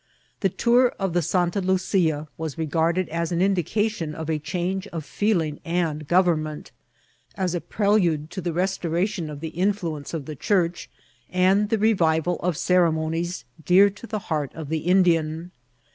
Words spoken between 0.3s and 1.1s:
The tour